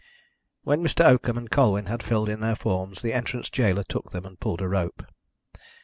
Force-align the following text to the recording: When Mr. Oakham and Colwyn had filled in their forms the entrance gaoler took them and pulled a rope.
When 0.63 0.81
Mr. 0.81 1.05
Oakham 1.05 1.37
and 1.37 1.47
Colwyn 1.51 1.85
had 1.85 2.01
filled 2.01 2.27
in 2.27 2.39
their 2.39 2.55
forms 2.55 3.03
the 3.03 3.13
entrance 3.13 3.51
gaoler 3.51 3.83
took 3.83 4.09
them 4.09 4.25
and 4.25 4.39
pulled 4.39 4.61
a 4.61 4.67
rope. 4.67 5.05